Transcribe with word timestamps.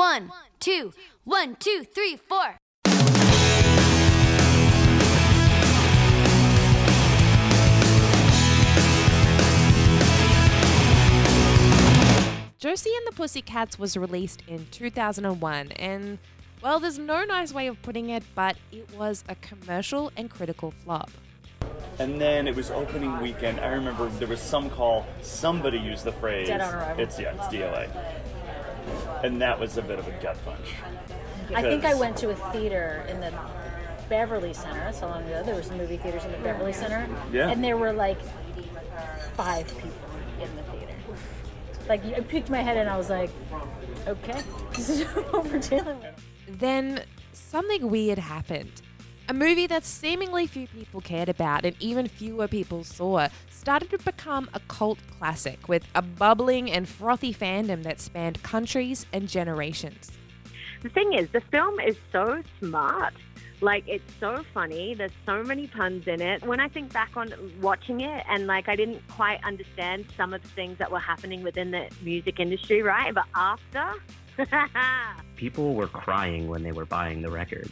One, 0.00 0.32
two, 0.60 0.94
one, 1.24 1.56
two, 1.56 1.84
three, 1.84 2.16
four. 2.16 2.56
Josie 12.56 12.90
and 12.96 13.06
the 13.06 13.12
Pussycats 13.14 13.78
was 13.78 13.94
released 13.98 14.42
in 14.48 14.66
2001, 14.70 15.72
and 15.72 16.18
well, 16.62 16.80
there's 16.80 16.98
no 16.98 17.26
nice 17.26 17.52
way 17.52 17.66
of 17.66 17.82
putting 17.82 18.08
it, 18.08 18.22
but 18.34 18.56
it 18.72 18.90
was 18.96 19.22
a 19.28 19.34
commercial 19.34 20.10
and 20.16 20.30
critical 20.30 20.70
flop. 20.70 21.10
And 21.98 22.18
then 22.18 22.48
it 22.48 22.56
was 22.56 22.70
opening 22.70 23.20
weekend. 23.20 23.60
I 23.60 23.68
remember 23.74 24.08
there 24.18 24.28
was 24.28 24.40
some 24.40 24.70
call. 24.70 25.06
Somebody 25.20 25.78
used 25.78 26.04
the 26.04 26.12
phrase. 26.12 26.48
Dead 26.48 26.62
on 26.62 26.74
arrival. 26.74 27.04
It's 27.04 27.20
yeah, 27.20 27.34
it's 27.34 27.54
DOA. 27.54 27.90
And 29.22 29.40
that 29.42 29.58
was 29.58 29.76
a 29.76 29.82
bit 29.82 29.98
of 29.98 30.06
a 30.08 30.12
gut 30.22 30.36
punch. 30.44 30.74
I 31.54 31.62
think 31.62 31.84
I 31.84 31.94
went 31.94 32.16
to 32.18 32.30
a 32.30 32.34
theater 32.52 33.04
in 33.08 33.20
the 33.20 33.32
Beverly 34.08 34.52
Center. 34.52 34.78
That's 34.80 35.00
how 35.00 35.08
long 35.08 35.24
ago. 35.24 35.42
There 35.44 35.54
was 35.54 35.70
movie 35.70 35.96
theaters 35.96 36.24
in 36.24 36.32
the 36.32 36.38
Beverly 36.38 36.72
Center. 36.72 37.08
Yeah. 37.32 37.48
And 37.48 37.62
there 37.62 37.76
were 37.76 37.92
like 37.92 38.18
five 39.36 39.66
people 39.66 39.90
in 40.42 40.56
the 40.56 40.62
theater. 40.64 40.94
Like 41.88 42.04
I 42.04 42.20
peeked 42.20 42.50
my 42.50 42.62
head 42.62 42.76
and 42.76 42.88
I 42.88 42.96
was 42.96 43.10
like, 43.10 43.30
okay, 44.06 44.40
this 44.74 44.88
is 44.90 45.04
what 45.04 45.44
we're 45.44 45.58
dealing 45.58 45.98
with. 46.00 46.58
Then 46.58 47.04
something 47.32 47.88
weird 47.88 48.18
happened. 48.18 48.79
A 49.30 49.32
movie 49.32 49.68
that 49.68 49.84
seemingly 49.84 50.48
few 50.48 50.66
people 50.66 51.00
cared 51.00 51.28
about 51.28 51.64
and 51.64 51.76
even 51.78 52.08
fewer 52.08 52.48
people 52.48 52.82
saw 52.82 53.28
started 53.48 53.88
to 53.90 53.98
become 53.98 54.50
a 54.54 54.60
cult 54.66 54.98
classic 55.20 55.68
with 55.68 55.84
a 55.94 56.02
bubbling 56.02 56.68
and 56.68 56.88
frothy 56.88 57.32
fandom 57.32 57.84
that 57.84 58.00
spanned 58.00 58.42
countries 58.42 59.06
and 59.12 59.28
generations. 59.28 60.10
The 60.82 60.88
thing 60.88 61.12
is, 61.12 61.30
the 61.30 61.42
film 61.42 61.78
is 61.78 61.94
so 62.10 62.42
smart. 62.58 63.14
Like, 63.60 63.84
it's 63.86 64.12
so 64.18 64.44
funny. 64.52 64.94
There's 64.94 65.12
so 65.24 65.44
many 65.44 65.68
puns 65.68 66.08
in 66.08 66.20
it. 66.20 66.44
When 66.44 66.58
I 66.58 66.66
think 66.66 66.92
back 66.92 67.16
on 67.16 67.32
watching 67.60 68.00
it, 68.00 68.24
and 68.28 68.48
like, 68.48 68.68
I 68.68 68.74
didn't 68.74 69.06
quite 69.06 69.44
understand 69.44 70.06
some 70.16 70.34
of 70.34 70.42
the 70.42 70.48
things 70.48 70.78
that 70.78 70.90
were 70.90 70.98
happening 70.98 71.44
within 71.44 71.70
the 71.70 71.88
music 72.02 72.40
industry, 72.40 72.82
right? 72.82 73.14
But 73.14 73.26
after, 73.36 73.94
people 75.36 75.74
were 75.74 75.86
crying 75.86 76.48
when 76.48 76.64
they 76.64 76.72
were 76.72 76.86
buying 76.86 77.22
the 77.22 77.30
record. 77.30 77.70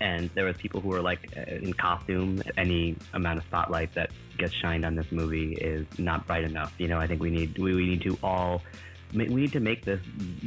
And 0.00 0.30
there 0.34 0.44
was 0.46 0.56
people 0.56 0.80
who 0.80 0.88
were 0.88 1.02
like 1.02 1.28
uh, 1.36 1.42
in 1.56 1.72
costume. 1.74 2.42
Any 2.56 2.96
amount 3.12 3.38
of 3.38 3.44
spotlight 3.44 3.92
that 3.94 4.10
gets 4.38 4.52
shined 4.54 4.84
on 4.84 4.94
this 4.94 5.10
movie 5.12 5.52
is 5.54 5.86
not 5.98 6.26
bright 6.26 6.44
enough. 6.44 6.72
You 6.78 6.88
know, 6.88 6.98
I 6.98 7.06
think 7.06 7.20
we 7.22 7.30
need 7.30 7.58
we, 7.58 7.74
we 7.74 7.86
need 7.86 8.02
to 8.02 8.18
all 8.22 8.62
we 9.12 9.26
need 9.26 9.52
to 9.52 9.60
make 9.60 9.84
this 9.84 10.00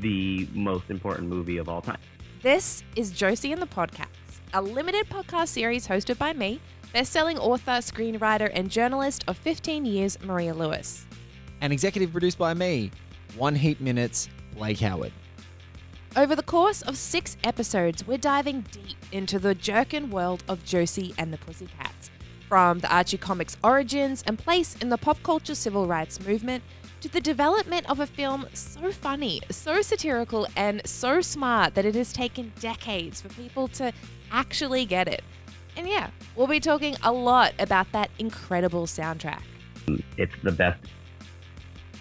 the 0.00 0.48
most 0.52 0.90
important 0.90 1.28
movie 1.28 1.58
of 1.58 1.68
all 1.68 1.80
time. 1.82 1.98
This 2.42 2.82
is 2.96 3.10
Josie 3.12 3.52
and 3.52 3.60
the 3.62 3.66
Podcasts, 3.66 4.40
a 4.54 4.60
limited 4.62 5.08
podcast 5.08 5.48
series 5.48 5.86
hosted 5.86 6.18
by 6.18 6.32
me, 6.32 6.60
best-selling 6.92 7.38
author, 7.38 7.72
screenwriter, 7.82 8.50
and 8.52 8.70
journalist 8.70 9.24
of 9.28 9.36
15 9.36 9.84
years, 9.84 10.18
Maria 10.22 10.54
Lewis. 10.54 11.06
and 11.60 11.72
executive 11.72 12.12
produced 12.12 12.38
by 12.38 12.54
me, 12.54 12.90
One 13.36 13.54
Heat 13.54 13.80
Minutes, 13.80 14.28
Blake 14.54 14.78
Howard. 14.80 15.12
Over 16.16 16.34
the 16.34 16.42
course 16.42 16.80
of 16.80 16.96
six 16.96 17.36
episodes, 17.44 18.06
we're 18.06 18.16
diving 18.16 18.62
deep 18.72 18.96
into 19.12 19.38
the 19.38 19.54
jerkin 19.54 20.08
world 20.08 20.44
of 20.48 20.64
Josie 20.64 21.14
and 21.18 21.30
the 21.30 21.36
Pussycats. 21.36 22.10
From 22.48 22.78
the 22.78 22.90
Archie 22.90 23.18
Comics 23.18 23.58
origins 23.62 24.24
and 24.26 24.38
place 24.38 24.76
in 24.80 24.88
the 24.88 24.96
pop 24.96 25.22
culture 25.22 25.54
civil 25.54 25.86
rights 25.86 26.18
movement, 26.18 26.64
to 27.02 27.10
the 27.10 27.20
development 27.20 27.90
of 27.90 28.00
a 28.00 28.06
film 28.06 28.46
so 28.54 28.90
funny, 28.92 29.42
so 29.50 29.82
satirical, 29.82 30.48
and 30.56 30.80
so 30.86 31.20
smart 31.20 31.74
that 31.74 31.84
it 31.84 31.94
has 31.94 32.14
taken 32.14 32.50
decades 32.60 33.20
for 33.20 33.28
people 33.28 33.68
to 33.68 33.92
actually 34.32 34.86
get 34.86 35.08
it. 35.08 35.22
And 35.76 35.86
yeah, 35.86 36.08
we'll 36.34 36.46
be 36.46 36.60
talking 36.60 36.96
a 37.02 37.12
lot 37.12 37.52
about 37.58 37.92
that 37.92 38.08
incredible 38.18 38.86
soundtrack. 38.86 39.42
It's 40.16 40.32
the 40.42 40.52
best 40.52 40.82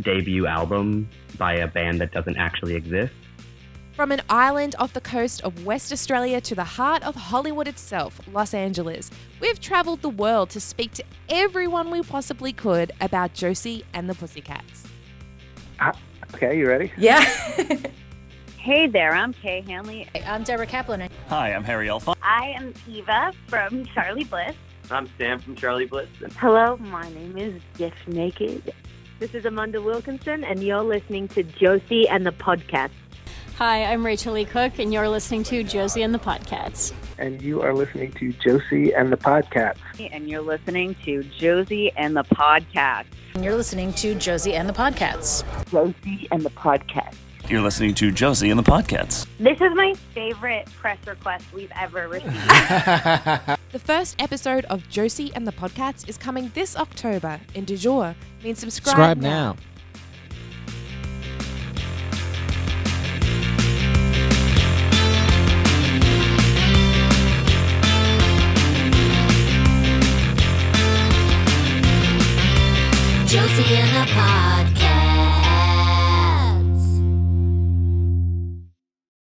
debut 0.00 0.46
album 0.46 1.08
by 1.36 1.54
a 1.54 1.66
band 1.66 2.00
that 2.00 2.12
doesn't 2.12 2.36
actually 2.36 2.76
exist. 2.76 3.12
From 3.96 4.12
an 4.12 4.20
island 4.28 4.76
off 4.78 4.92
the 4.92 5.00
coast 5.00 5.40
of 5.42 5.64
West 5.64 5.90
Australia 5.90 6.38
to 6.42 6.54
the 6.54 6.62
heart 6.64 7.02
of 7.02 7.14
Hollywood 7.14 7.66
itself, 7.66 8.20
Los 8.30 8.52
Angeles, 8.52 9.10
we've 9.40 9.58
traveled 9.58 10.02
the 10.02 10.10
world 10.10 10.50
to 10.50 10.60
speak 10.60 10.92
to 10.92 11.04
everyone 11.30 11.90
we 11.90 12.02
possibly 12.02 12.52
could 12.52 12.92
about 13.00 13.32
Josie 13.32 13.86
and 13.94 14.06
the 14.06 14.14
Pussycats. 14.14 14.84
Ah, 15.80 15.92
okay, 16.34 16.58
you 16.58 16.66
ready? 16.66 16.92
Yeah. 16.98 17.24
hey 18.58 18.86
there, 18.86 19.14
I'm 19.14 19.32
Kay 19.32 19.62
Hanley. 19.62 20.06
I'm 20.26 20.42
Deborah 20.42 20.66
Kaplan. 20.66 21.00
and 21.00 21.12
Hi, 21.28 21.54
I'm 21.54 21.64
Harry 21.64 21.86
Elfont. 21.88 22.16
I 22.22 22.48
am 22.48 22.74
Eva 22.86 23.32
from 23.46 23.86
Charly 23.86 24.24
Bliss. 24.24 24.56
I'm 24.90 25.08
Sam 25.16 25.38
from 25.38 25.56
Charly 25.56 25.86
Bliss. 25.88 26.10
Hello, 26.36 26.76
my 26.76 27.08
name 27.12 27.38
is 27.38 27.62
Gift 27.78 28.06
Naked. 28.06 28.74
This 29.20 29.34
is 29.34 29.46
Amanda 29.46 29.80
Wilkinson, 29.80 30.44
and 30.44 30.62
you're 30.62 30.82
listening 30.82 31.28
to 31.28 31.42
Josie 31.42 32.06
and 32.06 32.26
the 32.26 32.32
Podcast. 32.32 32.90
Hi, 33.56 33.84
I'm 33.84 34.04
Rachael 34.04 34.34
Leigh 34.34 34.44
Cook, 34.44 34.78
and 34.78 34.92
you're 34.92 35.08
listening 35.08 35.42
to 35.44 35.62
Josie 35.64 36.02
and 36.02 36.12
the 36.12 36.18
Podcasts. 36.18 36.92
And 37.16 37.40
you 37.40 37.62
are 37.62 37.72
listening 37.72 38.12
to 38.12 38.30
Josie 38.34 38.92
and 38.92 39.10
the 39.10 39.16
Podcast. 39.16 39.78
And 39.98 40.28
you're 40.28 40.42
listening 40.42 40.94
to 41.06 41.22
Josie 41.24 41.90
and 41.96 42.14
the 42.14 42.24
Podcast. 42.24 43.06
And 43.34 43.42
you're 43.42 43.56
listening 43.56 43.94
to 43.94 44.14
Josie 44.14 44.52
and 44.52 44.68
the 44.68 44.74
Podcasts. 44.74 45.42
Josie 45.70 46.28
and 46.30 46.42
the 46.42 46.50
Podcast. 46.50 47.14
You're 47.48 47.62
listening 47.62 47.94
to 47.94 48.10
Josie 48.10 48.50
and 48.50 48.58
the 48.58 48.62
Podcasts. 48.62 49.26
This 49.38 49.58
is 49.58 49.74
my 49.74 49.94
favorite 50.12 50.68
press 50.74 50.98
request 51.06 51.46
we've 51.54 51.72
ever 51.74 52.08
received. 52.08 52.36
The 53.72 53.80
first 53.80 54.16
episode 54.22 54.64
of 54.66 54.88
Josie 54.88 55.32
and 55.34 55.46
the 55.46 55.52
Podcasts 55.52 56.08
is 56.08 56.16
coming 56.16 56.50
this 56.54 56.76
October, 56.76 57.40
and 57.54 57.66
du 57.66 57.76
jour 57.76 58.14
means 58.42 58.60
subscribe, 58.60 58.94
Subscribe 58.94 59.18
now. 59.18 59.56
Josie 73.46 73.76
and 73.76 74.08
the 74.08 74.12
podcast. 74.12 74.95